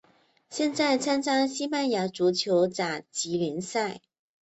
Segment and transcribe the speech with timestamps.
[0.49, 4.01] 现在参加西班牙足球甲级联赛。